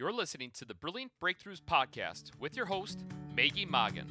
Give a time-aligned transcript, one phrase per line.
[0.00, 3.04] You're listening to the Brilliant Breakthroughs Podcast with your host,
[3.36, 4.06] Maggie Mongan.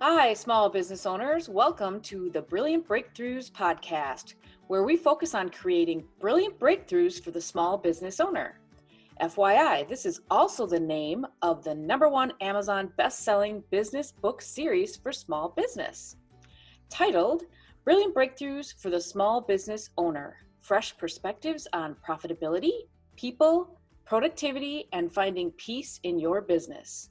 [0.00, 1.50] Hi, small business owners.
[1.50, 4.32] Welcome to the Brilliant Breakthroughs Podcast,
[4.68, 8.58] where we focus on creating brilliant breakthroughs for the small business owner.
[9.20, 14.96] FYI, this is also the name of the number one Amazon best-selling business book series
[14.96, 16.16] for small business.
[16.90, 17.44] Titled
[17.84, 25.52] Brilliant Breakthroughs for the Small Business Owner Fresh Perspectives on Profitability, People, Productivity, and Finding
[25.52, 27.10] Peace in Your Business.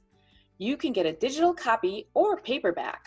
[0.58, 3.06] You can get a digital copy or paperback.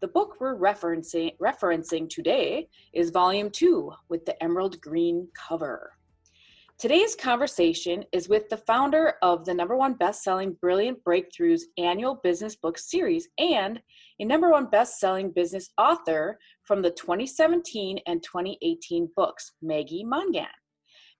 [0.00, 5.95] The book we're referencing, referencing today is Volume 2 with the emerald green cover.
[6.78, 12.54] Today's conversation is with the founder of the number one best-selling Brilliant Breakthroughs annual business
[12.54, 13.80] book series and
[14.20, 20.48] a number one best-selling business author from the 2017 and 2018 books, Maggie Mongan.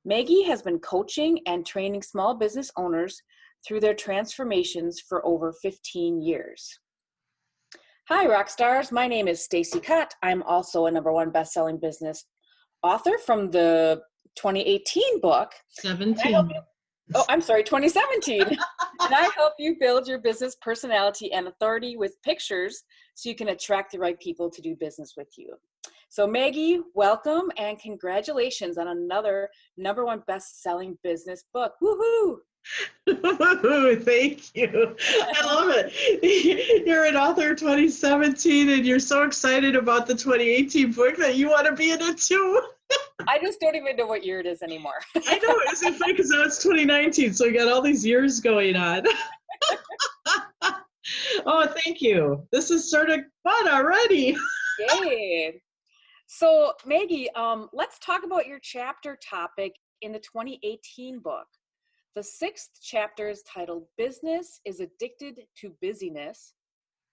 [0.05, 3.23] Maggie has been coaching and training small business owners
[3.67, 6.79] through their transformations for over 15 years.
[8.11, 8.93] Hi, rock stars.
[8.93, 10.13] My name is Stacy Cutt.
[10.23, 12.27] I'm also a number one best-selling business
[12.83, 14.03] author from the
[14.37, 15.53] 2018 book.
[15.71, 16.33] 17.
[16.33, 16.61] You,
[17.15, 18.43] oh, I'm sorry, 2017.
[18.43, 18.59] and
[19.01, 22.85] I help you build your business personality and authority with pictures
[23.15, 25.55] so you can attract the right people to do business with you.
[26.09, 31.73] So, Maggie, welcome and congratulations on another number one best selling business book.
[31.83, 32.39] Woohoo!
[33.07, 34.97] Thank you.
[35.23, 36.87] I love it.
[36.87, 41.67] You're an author 2017 and you're so excited about the 2018 book that you want
[41.67, 42.61] to be in it too.
[43.27, 45.01] I just don't even know what year it is anymore.
[45.17, 45.57] I know.
[45.67, 49.03] It's funny because now it's 2019, so we got all these years going on.
[51.47, 52.47] oh, thank you.
[52.53, 54.37] This is sort of fun already.
[55.03, 55.63] Yay.
[56.27, 59.73] So, Maggie, um, let's talk about your chapter topic
[60.03, 61.47] in the 2018 book.
[62.15, 66.55] The sixth chapter is titled Business is Addicted to Busyness,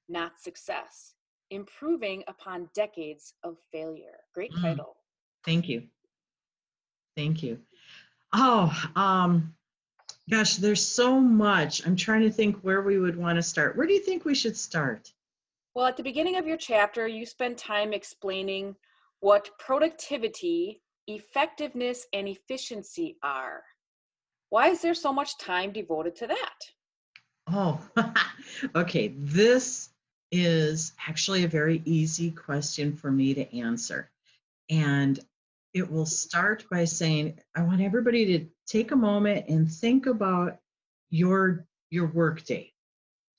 [0.09, 1.14] Not Success
[1.52, 4.18] Improving Upon Decades of Failure.
[4.34, 4.62] Great mm.
[5.46, 5.84] Thank you.
[7.16, 7.59] Thank you.
[8.34, 9.54] Oh, um,
[10.30, 11.86] gosh, there's so much.
[11.86, 13.76] I'm trying to think where we would want to start.
[13.76, 15.12] Where do you think we should start?
[15.76, 18.76] Well, at the beginning of your chapter, you spend time explaining
[19.20, 23.64] what productivity, effectiveness, and efficiency are.
[24.50, 26.59] Why is there so much time devoted to that?
[27.48, 27.82] Oh,
[28.76, 29.14] okay.
[29.18, 29.90] This
[30.32, 34.09] is actually a very easy question for me to answer.
[34.70, 35.20] And
[35.73, 40.57] it will start by saying, I want everybody to take a moment and think about
[41.09, 42.73] your your work day.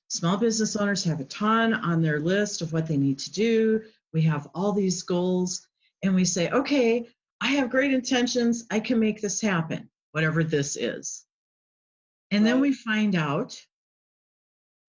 [0.08, 3.82] Small business owners have a ton on their list of what they need to do.
[4.12, 5.66] We have all these goals,
[6.02, 7.08] and we say, okay,
[7.40, 8.64] I have great intentions.
[8.70, 11.24] I can make this happen, whatever this is.
[12.30, 13.60] And then we find out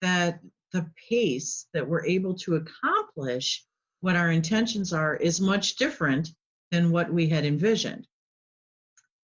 [0.02, 0.40] that
[0.72, 3.64] the pace that we're able to accomplish
[4.02, 6.30] what our intentions are is much different
[6.72, 8.08] than what we had envisioned.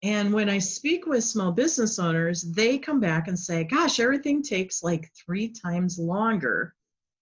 [0.04, 4.42] And when I speak with small business owners, they come back and say, Gosh, everything
[4.42, 6.74] takes like three times longer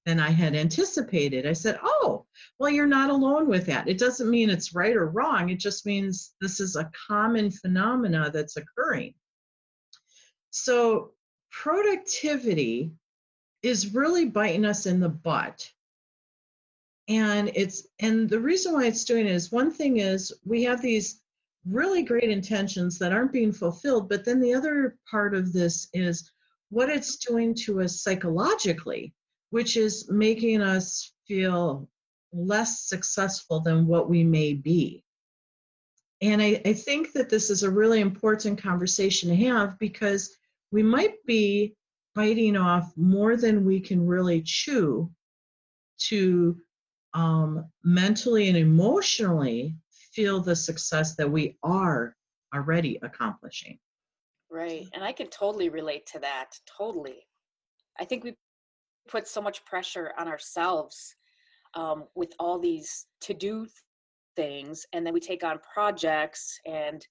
[0.06, 1.46] than I had anticipated.
[1.46, 2.26] I said, Oh,
[2.58, 3.90] well, you're not alone with that.
[3.90, 5.50] It doesn't mean it's right or wrong.
[5.50, 9.14] It just means this is a common phenomena that's occurring.
[10.52, 11.12] So,
[11.52, 12.92] productivity
[13.62, 15.70] is really biting us in the butt
[17.10, 20.82] and it's and the reason why it's doing it is one thing is we have
[20.82, 21.22] these
[21.68, 26.32] really great intentions that aren't being fulfilled but then the other part of this is
[26.70, 29.14] what it's doing to us psychologically
[29.50, 31.90] which is making us feel
[32.32, 35.04] less successful than what we may be.
[36.22, 40.36] And I, I think that this is a really important conversation to have because
[40.72, 41.76] we might be
[42.14, 45.10] biting off more than we can really chew
[46.00, 46.58] to
[47.14, 49.76] um, mentally and emotionally
[50.14, 52.16] feel the success that we are
[52.54, 53.78] already accomplishing.
[54.52, 54.88] Right.
[54.94, 56.52] And I can totally relate to that.
[56.78, 57.28] Totally.
[58.00, 58.36] I think we
[59.08, 61.16] put so much pressure on ourselves
[61.76, 63.68] um, with all these to do
[64.36, 67.06] things, and then we take on projects and,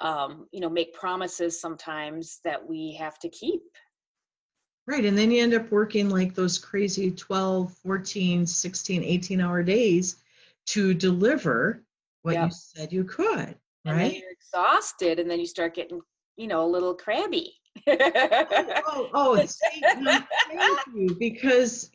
[0.00, 3.62] um, you know, make promises sometimes that we have to keep.
[4.90, 5.04] Right.
[5.04, 10.16] And then you end up working like those crazy 12, 14, 16, 18 hour days
[10.66, 11.84] to deliver
[12.22, 12.46] what yep.
[12.46, 13.54] you said you could.
[13.84, 14.16] And right.
[14.16, 16.00] you're exhausted and then you start getting,
[16.36, 17.52] you know, a little crabby.
[17.86, 17.94] oh,
[18.84, 21.88] oh, oh see, no, thank you, because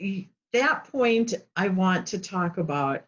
[0.53, 3.03] that point I want to talk about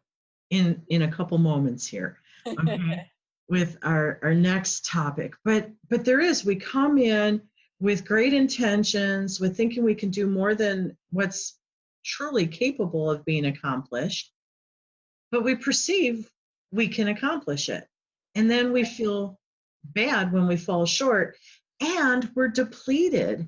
[0.50, 2.20] in in a couple moments here.
[2.46, 3.10] Okay.
[3.50, 7.42] with our our next topic but but there is we come in
[7.80, 11.60] with great intentions with thinking we can do more than what's
[12.04, 14.32] truly capable of being accomplished
[15.32, 16.30] but we perceive
[16.72, 17.88] we can accomplish it.
[18.36, 19.40] And then we feel
[19.84, 21.38] bad when we fall short
[21.80, 23.48] and we're depleted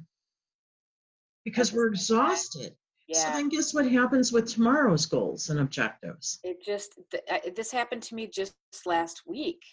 [1.46, 2.76] because we're exhausted.
[3.12, 3.34] So yeah.
[3.34, 6.40] then guess what happens with tomorrow's goals and objectives?
[6.44, 8.54] It just, th- I- uh, this happened to me just
[8.86, 9.64] last week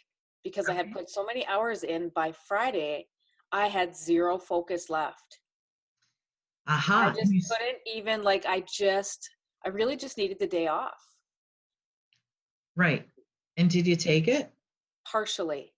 [0.43, 3.09] because I had put so many hours in by Friday,
[3.57, 5.39] I had zero focus left.
[6.69, 9.31] aha I just couldn't even, like, I just,
[9.65, 11.01] I really just needed the day off,
[12.77, 13.09] right
[13.57, 14.53] and did you take it
[15.11, 15.73] partially.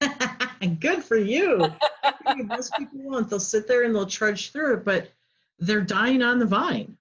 [0.80, 1.58] Good for you.
[1.58, 2.44] Good for you.
[2.44, 3.30] Most people won't.
[3.30, 5.10] They'll sit there and they'll trudge through it, but
[5.58, 6.96] they're dying on the vine.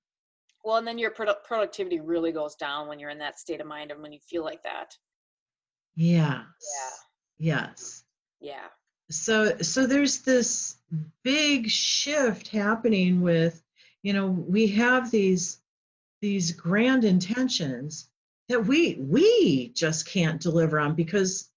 [0.63, 3.67] Well, and then your produ- productivity really goes down when you're in that state of
[3.67, 4.95] mind and when you feel like that.
[5.95, 6.43] Yeah.
[6.75, 6.95] Yeah.
[7.37, 8.03] Yes.
[8.39, 8.67] Yeah.
[9.11, 10.77] So so there's this
[11.23, 13.63] big shift happening with,
[14.03, 15.57] you know, we have these
[16.21, 18.09] these grand intentions
[18.49, 21.49] that we we just can't deliver on because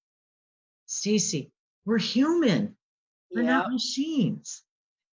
[0.87, 1.51] Stacy,
[1.85, 2.77] we're human.
[3.35, 3.59] We're Yeah.
[3.59, 4.63] not machines.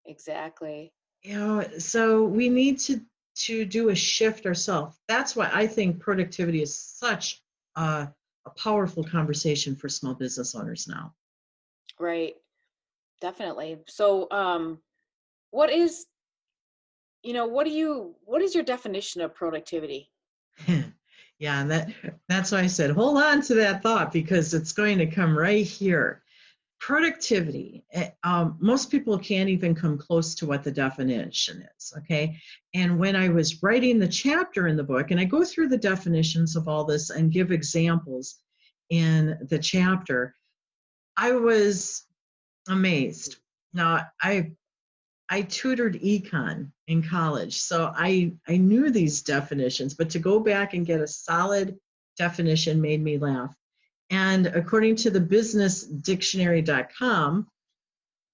[0.06, 0.92] Exactly.
[1.24, 3.02] you know so we need to
[3.36, 7.42] to do a shift ourselves that's why i think productivity is such
[7.76, 8.08] a,
[8.46, 11.14] a powerful conversation for small business owners now
[12.00, 12.36] Right.
[13.22, 13.78] Definitely.
[13.88, 14.80] So, um,
[15.52, 16.06] what is,
[17.24, 20.10] you know, what do you, what is your definition of productivity?
[21.40, 21.90] yeah and that
[22.28, 25.66] that's why i said hold on to that thought because it's going to come right
[25.66, 26.22] here
[26.80, 32.38] productivity eh, um, most people can't even come close to what the definition is okay
[32.74, 35.78] and when i was writing the chapter in the book and i go through the
[35.78, 38.40] definitions of all this and give examples
[38.90, 40.36] in the chapter
[41.20, 42.06] i was
[42.68, 43.38] amazed
[43.74, 44.52] now i
[45.30, 50.74] i tutored econ in college so i i knew these definitions but to go back
[50.74, 51.78] and get a solid
[52.18, 53.56] definition made me laugh
[54.10, 57.48] and according to the businessdictionary.com,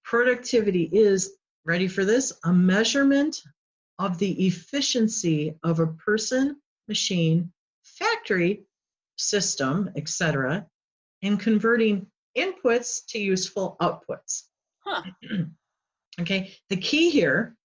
[0.03, 1.35] productivity is,
[1.65, 3.43] ready for this, a measurement
[3.99, 7.51] of the efficiency of a person, machine,
[7.83, 8.63] factory,
[9.17, 10.65] system, etc.,
[11.21, 14.43] in converting inputs to useful outputs.
[14.79, 15.03] Huh.
[16.21, 17.55] okay, the key here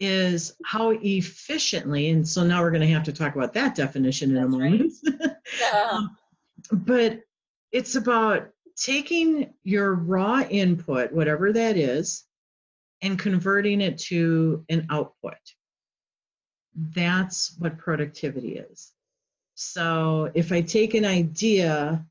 [0.00, 4.30] is how efficiently, and so now we're going to have to talk about that definition
[4.30, 4.70] in a That's right.
[4.70, 4.92] moment.
[5.02, 5.28] Yeah.
[5.90, 6.16] Um,
[6.70, 7.20] but
[7.72, 12.24] it's about taking your raw input, whatever that is,
[13.02, 15.38] and converting it to an output.
[16.74, 18.92] That's what productivity is.
[19.54, 22.04] So if I take an idea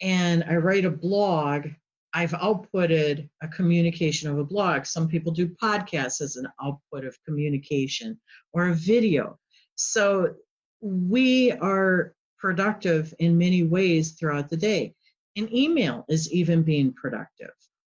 [0.00, 1.66] and I write a blog,
[2.12, 4.86] I've outputted a communication of a blog.
[4.86, 8.18] Some people do podcasts as an output of communication
[8.52, 9.38] or a video.
[9.74, 10.34] So
[10.80, 14.94] we are productive in many ways throughout the day.
[15.36, 17.52] An email is even being productive.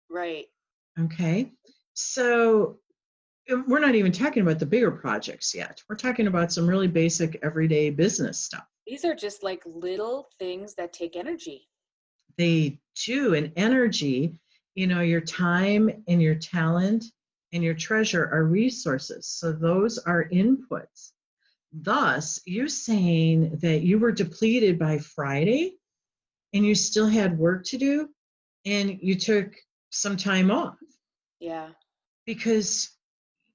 [0.09, 0.45] Right.
[0.99, 1.51] Okay.
[1.93, 2.77] So
[3.67, 5.81] we're not even talking about the bigger projects yet.
[5.89, 8.65] We're talking about some really basic everyday business stuff.
[8.87, 11.67] These are just like little things that take energy.
[12.37, 13.33] They do.
[13.33, 14.39] And energy,
[14.75, 17.05] you know, your time and your talent
[17.51, 19.27] and your treasure are resources.
[19.27, 21.11] So those are inputs.
[21.71, 25.75] Thus, you saying that you were depleted by Friday
[26.53, 28.09] and you still had work to do
[28.65, 29.53] and you took
[29.89, 30.77] some time off
[31.39, 31.69] Yeah.
[32.25, 32.89] because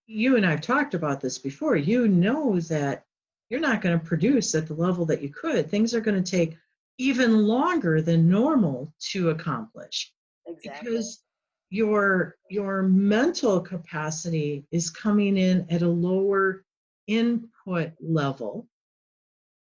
[0.07, 1.77] you and I've talked about this before.
[1.77, 3.05] You know that
[3.51, 5.71] you're not going to produce at the level that you could.
[5.71, 6.57] Things are going to take
[6.99, 10.13] even longer than normal to accomplish
[10.47, 10.91] Exactly.
[10.91, 11.23] because
[11.71, 16.65] your your mental capacity is coming in at a lower
[17.07, 18.67] input level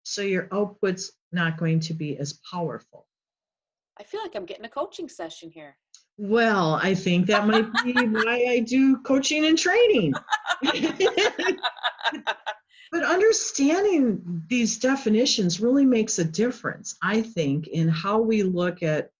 [0.04, 3.06] so your output's not going to be as powerful
[4.00, 5.76] I feel like I'm getting a coaching session here.
[6.16, 10.12] well i think that might be why i do coaching and training
[12.90, 19.10] but understanding these definitions really makes a difference i think in how we look at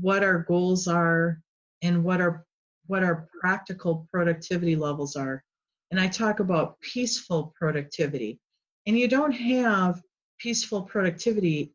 [0.00, 1.40] what our goals are
[1.82, 2.44] and what our
[2.86, 5.42] what our practical productivity levels are.
[5.90, 8.40] And i talk about peaceful productivity.
[8.86, 10.02] And you don't have
[10.38, 11.72] peaceful productivity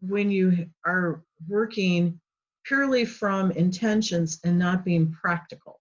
[0.00, 2.20] when you are working
[2.64, 5.80] purely from intentions and not being practical.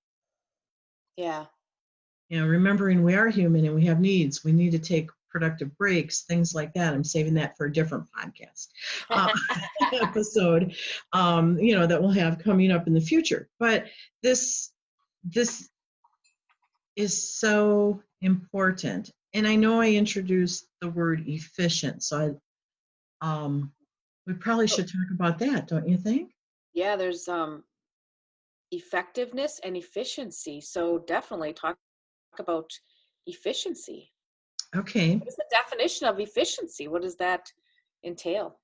[1.17, 1.45] Yeah.
[2.31, 4.45] You know, remembering we are human and we have needs.
[4.45, 6.93] We need to take productive breaks, things like that.
[6.93, 8.67] I'm saving that for a different podcast
[9.09, 9.27] uh,
[10.01, 10.73] episode,
[11.11, 13.49] um, you know, that we'll have coming up in the future.
[13.59, 13.87] But
[14.23, 14.71] this,
[15.25, 15.67] this
[16.95, 19.11] is so important.
[19.33, 22.39] And I know I introduced the word efficient, so
[23.21, 23.73] I, um,
[24.25, 26.31] we probably should talk about that, don't you think?
[26.73, 27.65] Yeah, there's um
[28.71, 30.61] effectiveness and efficiency.
[30.61, 31.75] So definitely talk
[32.39, 32.69] about
[33.27, 34.11] efficiency.
[34.75, 35.15] Okay.
[35.15, 36.87] What is the definition of efficiency?
[36.87, 37.51] What does that
[38.03, 38.59] entail?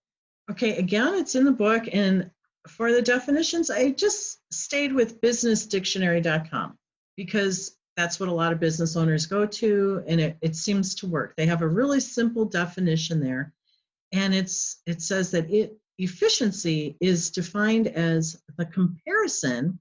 [0.49, 1.83] Okay, again, it's in the book.
[1.91, 2.31] And
[2.67, 6.77] for the definitions, I just stayed with businessdictionary.com
[7.17, 11.07] because that's what a lot of business owners go to, and it, it seems to
[11.07, 11.35] work.
[11.35, 13.53] They have a really simple definition there.
[14.13, 19.79] And it's it says that it efficiency is defined as the comparison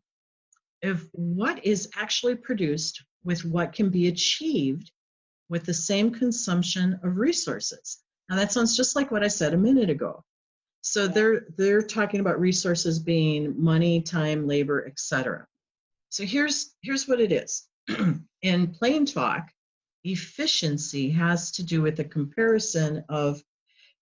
[0.82, 4.92] of what is actually produced with what can be achieved
[5.50, 7.98] with the same consumption of resources.
[8.30, 10.24] Now that sounds just like what I said a minute ago.
[10.80, 15.46] So they're they're talking about resources being money, time, labor, etc.
[16.08, 17.68] So here's here's what it is.
[18.42, 19.48] In plain talk,
[20.04, 23.42] efficiency has to do with the comparison of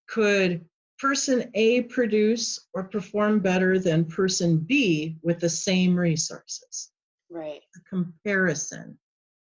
[0.07, 0.67] could
[0.99, 6.91] person A produce or perform better than person B with the same resources?
[7.31, 7.63] Right.
[7.77, 8.99] A comparison.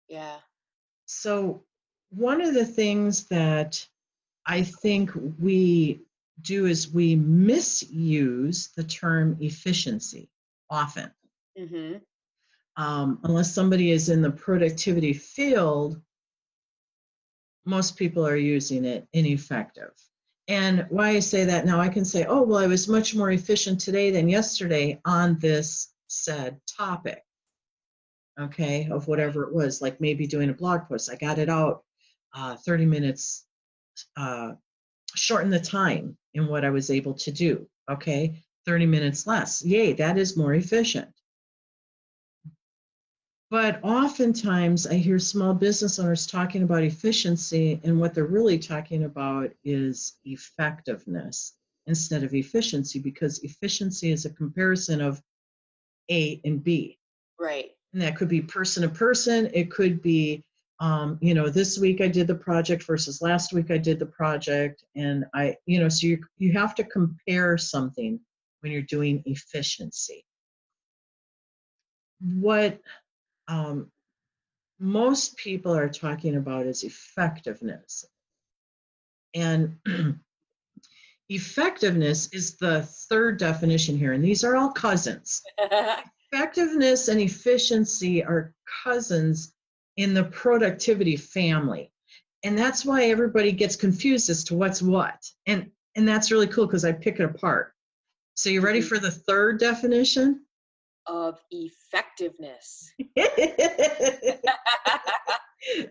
[0.08, 0.38] Yeah.
[1.06, 1.64] So,
[2.10, 3.86] one of the things that
[4.46, 6.02] I think we
[6.42, 10.30] do is we misuse the term efficiency
[10.70, 11.12] often.
[11.60, 11.98] Mm-hmm.
[12.78, 16.02] Um, unless somebody is in the productivity field,
[17.66, 19.94] most people are using it ineffective.
[20.48, 23.32] And why I say that now, I can say, oh, well, I was much more
[23.32, 27.24] efficient today than yesterday on this said topic,
[28.40, 31.10] okay, of whatever it was, like maybe doing a blog post.
[31.12, 31.84] I got it out
[32.34, 33.46] uh, 30 minutes,
[34.18, 34.54] uh,
[35.16, 39.64] shorten the time in what I was able to do, okay, 30 minutes less.
[39.64, 41.10] Yay, that is more efficient.
[43.52, 49.04] But oftentimes I hear small business owners talking about efficiency, and what they're really talking
[49.04, 51.54] about is effectiveness
[51.88, 55.22] instead of efficiency, because efficiency is a comparison of
[56.10, 57.00] A and B.
[57.40, 57.75] Right.
[57.96, 60.44] And that could be person to person, it could be
[60.82, 64.06] um, you know, this week I did the project versus last week I did the
[64.06, 64.84] project.
[64.96, 68.20] And I, you know, so you, you have to compare something
[68.60, 70.26] when you're doing efficiency.
[72.20, 72.82] What
[73.48, 73.90] um,
[74.80, 78.04] most people are talking about is effectiveness.
[79.34, 79.78] And
[81.30, 85.42] effectiveness is the third definition here, and these are all cousins.
[86.36, 89.54] Effectiveness and efficiency are cousins
[89.98, 91.92] in the productivity family.
[92.44, 95.26] And that's why everybody gets confused as to what's what.
[95.48, 97.72] And and that's really cool because I pick it apart.
[98.36, 98.88] So you ready mm-hmm.
[98.90, 100.46] for the third definition?
[101.08, 102.92] of effectiveness.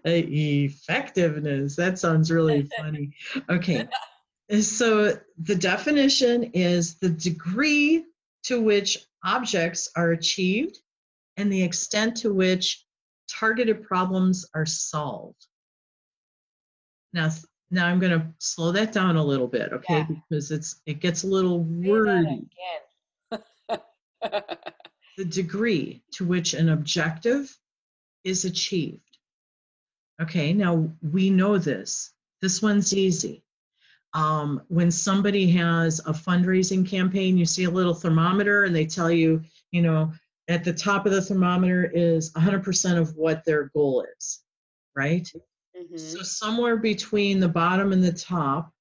[0.04, 1.76] effectiveness.
[1.76, 3.12] That sounds really funny.
[3.48, 3.88] Okay.
[4.60, 8.04] So the definition is the degree
[8.42, 10.78] to which objects are achieved
[11.36, 12.84] and the extent to which
[13.28, 15.46] targeted problems are solved.
[17.12, 17.30] Now,
[17.70, 19.98] now I'm going to slow that down a little bit, okay?
[19.98, 20.16] Yeah.
[20.28, 22.48] Because it's it gets a little wordy.
[25.16, 27.56] the degree to which an objective
[28.24, 29.00] is achieved.
[30.20, 32.12] Okay, now we know this.
[32.40, 33.43] This one's easy.
[34.14, 39.10] Um, when somebody has a fundraising campaign, you see a little thermometer and they tell
[39.10, 39.42] you,
[39.72, 40.12] you know,
[40.48, 44.40] at the top of the thermometer is 100% of what their goal is,
[44.94, 45.28] right?
[45.76, 45.96] Mm-hmm.
[45.96, 48.72] So, somewhere between the bottom and the top,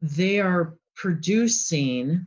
[0.00, 2.26] they are producing,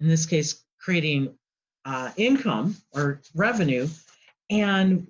[0.00, 1.36] in this case, creating
[1.84, 3.88] uh, income or revenue,
[4.50, 5.06] and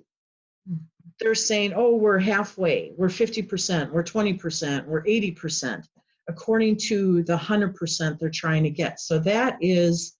[1.19, 5.83] they're saying, oh, we're halfway, we're 50%, we're 20%, we're 80%,
[6.29, 8.99] according to the 100% they're trying to get.
[8.99, 10.15] So that is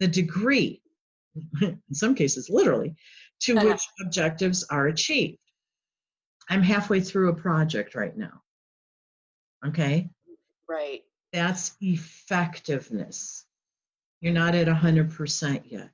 [0.00, 0.82] the degree,
[1.62, 2.96] in some cases, literally,
[3.42, 3.68] to Uh-huh.
[3.68, 5.38] which objectives are achieved.
[6.48, 8.42] I'm halfway through a project right now.
[9.64, 10.10] Okay,
[10.68, 11.04] Right.
[11.32, 13.44] that's effectiveness.
[14.20, 15.90] You're not at 100% yet.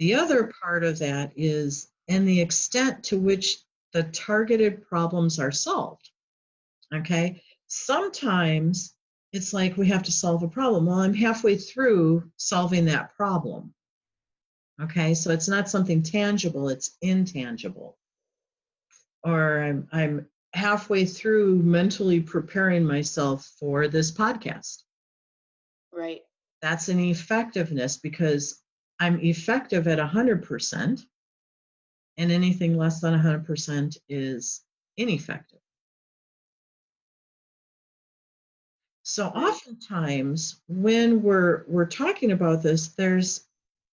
[0.00, 3.58] The other part of that is, and the extent to which
[3.92, 6.10] the targeted problems are solved.
[6.92, 8.94] Okay, sometimes
[9.32, 10.86] it's like we have to solve a problem.
[10.86, 13.72] Well, I'm halfway through solving that problem.
[14.82, 17.96] Okay, so it's not something tangible, it's intangible.
[19.22, 24.82] Or I'm I'm halfway through mentally preparing myself for this podcast.
[25.92, 26.22] Right.
[26.60, 28.60] That's an effectiveness because
[28.98, 31.02] I'm effective at 100%,
[32.20, 34.60] and anything less than 100% is
[34.98, 35.58] ineffective.
[39.02, 43.48] So oftentimes when we're we're talking about this, there's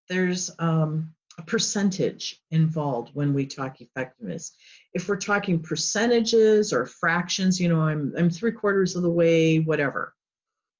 [0.09, 4.51] there's um, a percentage involved when we talk effectiveness.
[4.93, 9.59] If we're talking percentages or fractions, you know, I'm I'm three quarters of the way,
[9.59, 10.13] whatever.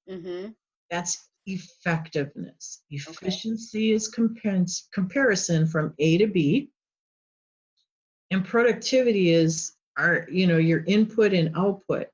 [0.08, 0.50] Mm-hmm.
[0.90, 2.82] That's effectiveness.
[2.90, 3.96] Efficiency okay.
[3.96, 6.70] is compar- comparison from A to B,
[8.30, 12.08] and productivity is our you know your input and output.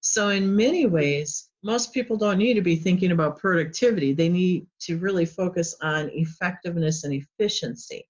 [0.00, 4.12] So in many ways, most people don't need to be thinking about productivity.
[4.12, 8.08] They need to really focus on effectiveness and efficiency.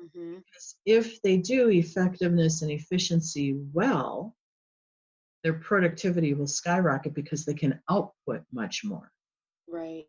[0.00, 0.38] Mm-hmm.
[0.86, 4.36] If they do effectiveness and efficiency well,
[5.42, 9.10] their productivity will skyrocket because they can output much more.
[9.68, 10.06] Right.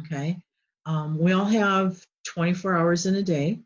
[0.00, 0.38] Okay.
[0.86, 3.60] Um, we all have 24 hours in a day.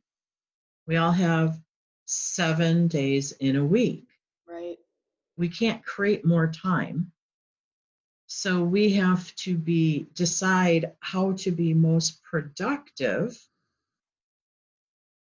[0.86, 1.58] We all have
[2.08, 4.06] seven days in a week.
[4.48, 4.78] Right.
[5.36, 7.12] We can't create more time
[8.28, 13.42] so we have to be decide how to be most productive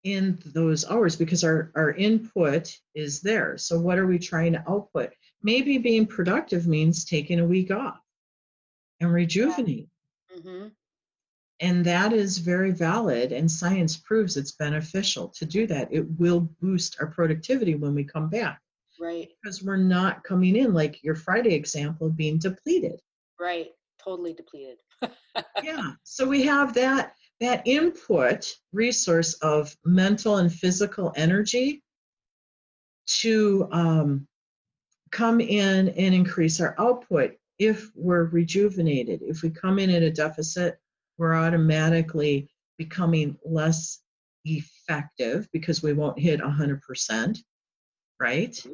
[0.04, 3.56] in those hours because our, our input is there.
[3.56, 5.14] So what are we trying to output?
[5.42, 7.98] Maybe being productive means taking a week off
[9.00, 9.88] and rejuvenate.
[10.36, 10.68] Mm-hmm.
[11.62, 15.88] And that is very valid, and science proves it's beneficial to do that.
[15.92, 18.60] It will boost our productivity when we come back.
[19.00, 19.28] Right.
[19.40, 23.00] Because we're not coming in like your Friday example being depleted.
[23.40, 23.68] Right.
[24.02, 24.78] Totally depleted.
[25.62, 25.92] yeah.
[26.02, 31.82] So we have that that input resource of mental and physical energy
[33.06, 34.26] to um,
[35.12, 39.22] come in and increase our output if we're rejuvenated.
[39.22, 40.78] If we come in at a deficit,
[41.18, 42.48] we're automatically
[42.78, 44.00] becoming less
[44.44, 47.38] effective because we won't hit 100%,
[48.20, 48.50] right?
[48.50, 48.72] Mm-hmm.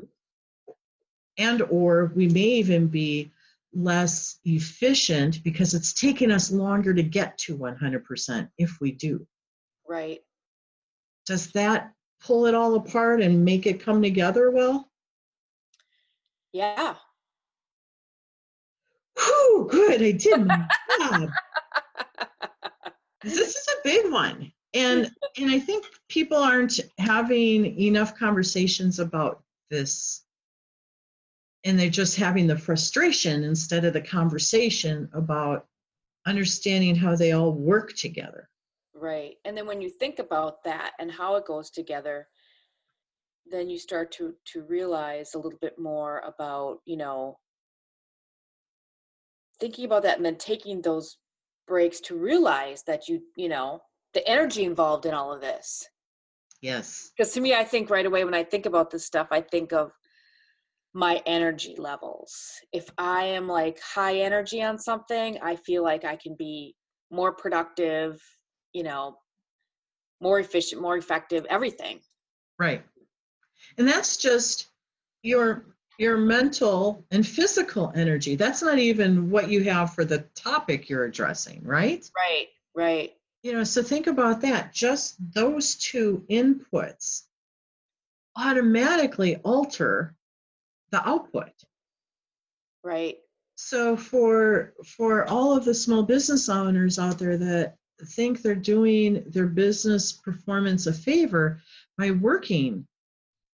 [1.38, 3.31] And or we may even be
[3.72, 9.27] less efficient because it's taking us longer to get to 100% if we do.
[9.87, 10.20] Right.
[11.27, 14.90] Does that pull it all apart and make it come together well?
[16.53, 16.94] Yeah.
[19.18, 20.66] Whew, good i did my
[20.98, 21.31] job
[23.31, 29.43] this is a big one and and i think people aren't having enough conversations about
[29.71, 30.25] this
[31.64, 35.67] and they're just having the frustration instead of the conversation about
[36.27, 38.49] understanding how they all work together.
[38.95, 39.37] Right.
[39.45, 42.29] And then when you think about that and how it goes together,
[43.51, 47.38] then you start to to realize a little bit more about, you know,
[49.59, 51.17] thinking about that and then taking those
[51.69, 53.81] breaks to realize that you, you know,
[54.15, 55.87] the energy involved in all of this.
[56.61, 57.11] Yes.
[57.17, 59.73] Because to me, I think right away when I think about this stuff, I think
[59.73, 59.93] of
[60.95, 62.35] my energy levels.
[62.73, 66.75] If I am like high energy on something, I feel like I can be
[67.11, 68.21] more productive,
[68.73, 69.17] you know,
[70.21, 72.01] more efficient, more effective, everything.
[72.59, 72.83] Right.
[73.77, 74.69] And that's just
[75.23, 78.37] your your mental and physical energy.
[78.37, 82.09] That's not even what you have for the topic you're addressing, right?
[82.17, 83.15] Right, right.
[83.43, 84.73] You know, so think about that.
[84.73, 87.25] Just those two inputs
[88.37, 90.15] automatically alter
[90.91, 91.51] the output
[92.85, 93.17] right
[93.57, 99.25] so for for all of the small business owners out there that think they're doing
[99.27, 101.61] their business performance a favor
[101.97, 102.87] by working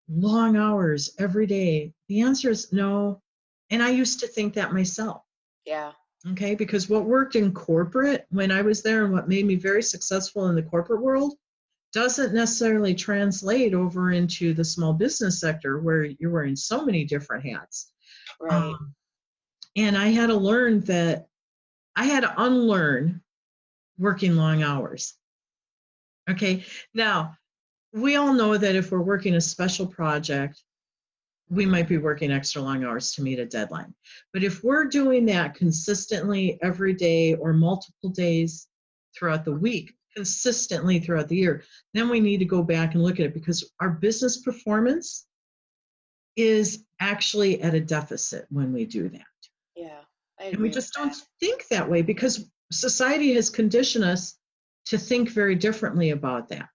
[0.09, 3.21] long hours every day the answer is no
[3.71, 5.23] and i used to think that myself
[5.65, 5.93] yeah
[6.31, 9.83] okay because what worked in corporate when i was there and what made me very
[9.83, 11.35] successful in the corporate world
[11.95, 17.47] doesn't necessarily translate over into the small business sector where you're wearing so many different
[17.47, 17.93] hats.
[18.41, 18.53] Right.
[18.53, 18.95] Um,
[19.77, 21.29] and I had to learn that
[21.95, 23.23] I had to unlearn
[23.97, 25.15] working long hours.
[26.29, 26.65] Okay.
[26.93, 27.37] Now,
[27.95, 30.63] we all know that if we're working a special project,
[31.49, 33.95] we might be working extra long hours to meet a deadline.
[34.33, 38.67] But if we're doing that consistently every day or multiple days
[39.17, 43.21] throughout the week, consistently throughout the year, then we need to go back and look
[43.21, 45.27] at it because our business performance
[46.37, 49.21] is actually at a deficit when we do that.
[49.77, 50.01] Yeah.
[50.41, 54.37] and we just don't think that way because society has conditioned us
[54.87, 56.69] to think very differently about that.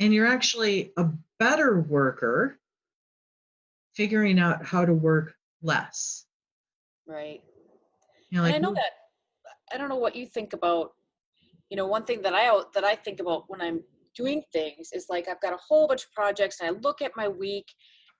[0.00, 2.58] And you're actually a better worker
[3.94, 6.24] figuring out how to work less.
[7.06, 7.42] Right.
[8.30, 8.92] You know, And I know that
[9.72, 10.92] I don't know what you think about.
[11.70, 13.82] You know, one thing that I that I think about when I'm
[14.14, 17.12] doing things is like I've got a whole bunch of projects and I look at
[17.16, 17.66] my week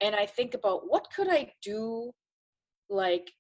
[0.00, 2.10] and I think about what could I do
[2.90, 3.30] like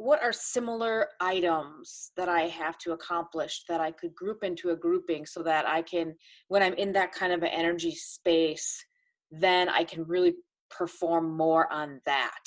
[0.00, 4.76] what are similar items that I have to accomplish that I could group into a
[4.76, 6.14] grouping so that I can
[6.48, 8.82] when I'm in that kind of an energy space
[9.30, 10.34] then I can really
[10.70, 12.40] perform more on that.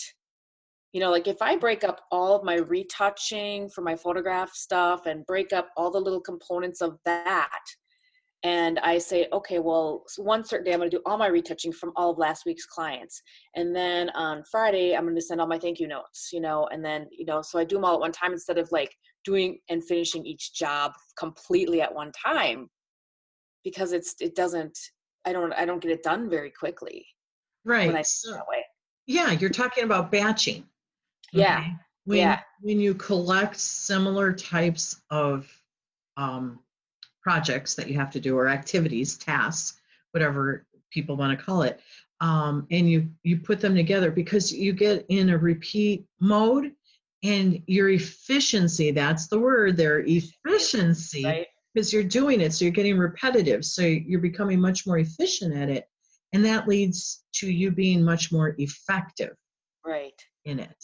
[0.93, 5.05] You know like if i break up all of my retouching for my photograph stuff
[5.05, 7.63] and break up all the little components of that
[8.43, 11.71] and i say okay well one certain day i'm going to do all my retouching
[11.71, 13.21] from all of last week's clients
[13.55, 16.67] and then on friday i'm going to send all my thank you notes you know
[16.71, 18.93] and then you know so i do them all at one time instead of like
[19.23, 22.67] doing and finishing each job completely at one time
[23.63, 24.77] because it's it doesn't
[25.25, 27.05] i don't i don't get it done very quickly
[27.63, 27.87] right.
[27.87, 28.63] when i so- that way
[29.05, 30.65] yeah, you're talking about batching.
[31.31, 31.73] Yeah, okay?
[32.05, 32.39] When, yeah.
[32.61, 35.49] When you collect similar types of
[36.17, 36.59] um,
[37.23, 39.79] projects that you have to do or activities, tasks,
[40.11, 41.79] whatever people want to call it,
[42.21, 46.71] um, and you you put them together because you get in a repeat mode
[47.23, 51.47] and your efficiency that's the word there efficiency right.
[51.73, 55.69] because you're doing it so you're getting repetitive so you're becoming much more efficient at
[55.69, 55.87] it
[56.33, 59.35] and that leads to you being much more effective
[59.85, 60.19] right.
[60.45, 60.75] in it.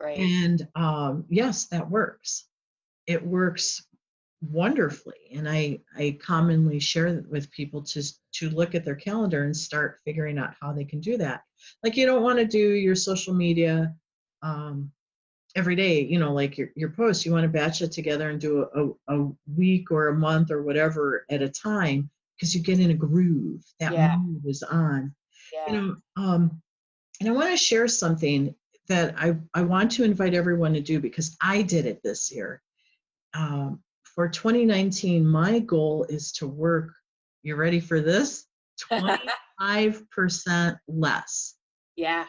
[0.00, 0.18] Right.
[0.18, 2.44] And um, yes that works.
[3.06, 3.84] It works
[4.50, 8.02] wonderfully and i i commonly share with people to
[8.32, 11.42] to look at their calendar and start figuring out how they can do that.
[11.84, 13.94] Like you don't want to do your social media
[14.42, 14.90] um,
[15.54, 17.24] every day you know like your, your posts.
[17.24, 20.50] You want to batch it together and do a, a, a week or a month
[20.50, 23.62] or whatever at a time because you get in a groove.
[23.78, 24.16] That Yeah.
[24.16, 25.14] mood is on.
[25.52, 25.66] Yeah.
[25.66, 26.62] you know um
[27.20, 28.54] and i want to share something
[28.88, 32.60] that i i want to invite everyone to do because i did it this year.
[33.34, 33.80] Um,
[34.14, 36.92] for 2019 my goal is to work
[37.42, 38.46] you ready for this?
[38.90, 41.54] 25% less.
[41.94, 42.24] Yeah.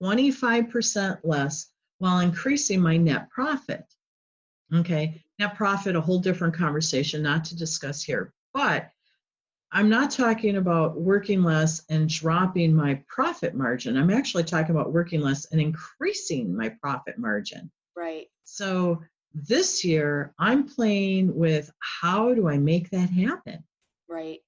[0.00, 1.66] 25% less
[1.98, 3.82] while increasing my net profit.
[4.72, 8.88] Okay net profit a whole different conversation not to discuss here but
[9.72, 13.96] I'm not talking about working less and dropping my profit margin.
[13.96, 17.72] I'm actually talking about working less and increasing my profit margin.
[17.96, 18.26] right.
[18.44, 19.02] So
[19.34, 23.64] this year, I'm playing with how do I make that happen?
[24.08, 24.40] right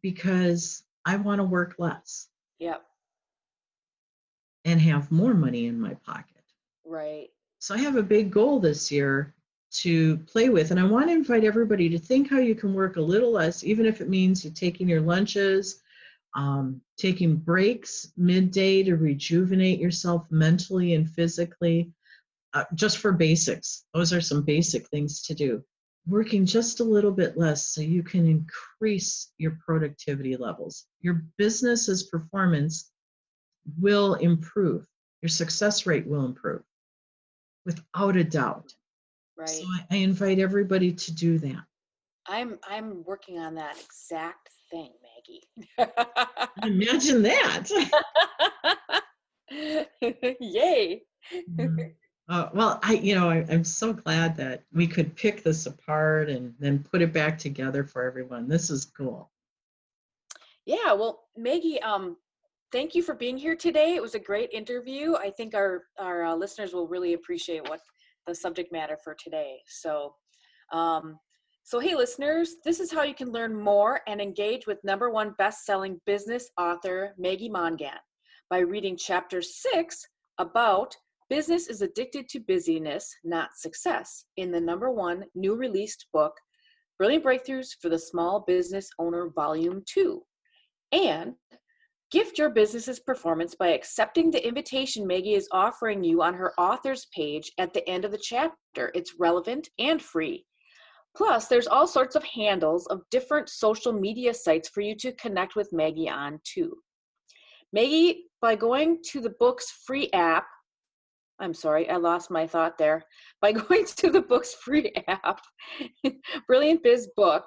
[0.00, 2.28] Because I want to work less
[2.58, 2.84] yep
[4.64, 6.44] and have more money in my pocket.
[6.84, 7.28] right
[7.58, 9.34] So I have a big goal this year
[9.72, 10.70] to play with.
[10.70, 13.64] And I want to invite everybody to think how you can work a little less,
[13.64, 15.80] even if it means you taking your lunches,
[16.34, 21.90] um, taking breaks midday to rejuvenate yourself mentally and physically,
[22.54, 23.84] uh, just for basics.
[23.94, 25.62] Those are some basic things to do.
[26.06, 30.86] Working just a little bit less so you can increase your productivity levels.
[31.00, 32.90] Your business's performance
[33.80, 34.86] will improve,
[35.22, 36.62] your success rate will improve
[37.64, 38.72] without a doubt.
[39.38, 41.62] right So I, I invite everybody to do that.
[42.26, 45.42] i'm i'm working on that exact thing maggie
[46.64, 47.68] Imagine that.
[50.40, 51.02] yay
[51.50, 51.94] Mhm.
[52.32, 56.30] Uh, well, I, you know, I, I'm so glad that we could pick this apart
[56.30, 58.48] and then put it back together for everyone.
[58.48, 59.30] This is cool.
[60.66, 62.16] yeah well maggie um
[62.70, 66.24] thank you for being here today it was a great interview i think our our
[66.24, 67.80] uh, listeners will really appreciate what
[68.26, 70.14] the subject matter for today so
[70.72, 71.18] um
[71.64, 75.34] so hey listeners this is how you can learn more and engage with number one
[75.38, 77.98] best-selling business author maggie mongan
[78.48, 80.06] by reading chapter six
[80.38, 80.96] about
[81.32, 86.34] business is addicted to busyness not success in the number one new released book
[86.98, 90.22] brilliant breakthroughs for the small business owner volume 2
[90.92, 91.32] and
[92.10, 97.06] gift your business's performance by accepting the invitation Maggie is offering you on her author's
[97.16, 98.92] page at the end of the chapter.
[98.94, 100.44] It's relevant and free.
[101.16, 105.56] Plus, there's all sorts of handles of different social media sites for you to connect
[105.56, 106.76] with Maggie on too.
[107.72, 110.44] Maggie, by going to the book's free app,
[111.42, 113.04] I'm sorry, I lost my thought there.
[113.42, 115.40] By going to the book's free app,
[116.46, 117.46] Brilliant Biz Book,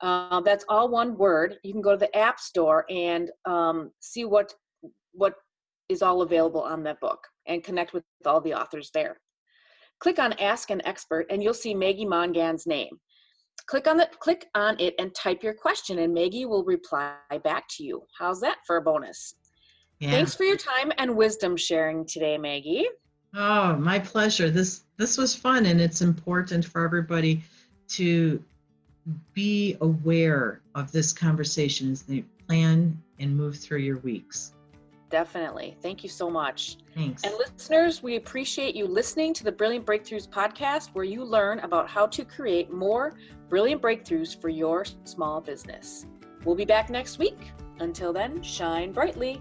[0.00, 1.56] uh, that's all one word.
[1.64, 4.54] You can go to the App Store and um, see what
[5.12, 5.34] what
[5.88, 9.18] is all available on that book and connect with all the authors there.
[9.98, 13.00] Click on Ask an Expert and you'll see Maggie Mongan's name.
[13.66, 17.64] click on the click on it and type your question and Maggie will reply back
[17.70, 18.02] to you.
[18.16, 19.34] How's that for a bonus?
[19.98, 20.12] Yeah.
[20.12, 22.86] Thanks for your time and wisdom sharing today, Maggie.
[23.34, 24.50] Oh, my pleasure.
[24.50, 27.42] This this was fun and it's important for everybody
[27.88, 28.42] to
[29.32, 34.54] be aware of this conversation as they plan and move through your weeks.
[35.10, 35.76] Definitely.
[35.80, 36.76] Thank you so much.
[36.94, 37.24] Thanks.
[37.24, 41.88] And listeners, we appreciate you listening to the Brilliant Breakthroughs podcast, where you learn about
[41.88, 43.14] how to create more
[43.48, 46.04] brilliant breakthroughs for your small business.
[46.44, 47.38] We'll be back next week.
[47.80, 49.40] Until then, shine brightly.